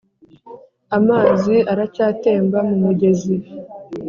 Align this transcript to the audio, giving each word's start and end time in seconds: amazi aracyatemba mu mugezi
amazi 0.97 1.55
aracyatemba 1.71 2.59
mu 2.67 2.75
mugezi 2.83 3.35